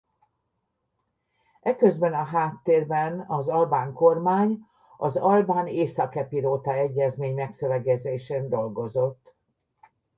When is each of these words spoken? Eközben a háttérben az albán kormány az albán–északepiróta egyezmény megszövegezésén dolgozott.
Eközben 1.61 2.13
a 2.13 2.23
háttérben 2.23 3.25
az 3.27 3.47
albán 3.47 3.93
kormány 3.93 4.59
az 4.97 5.17
albán–északepiróta 5.17 6.73
egyezmény 6.73 7.33
megszövegezésén 7.33 8.49
dolgozott. 8.49 9.33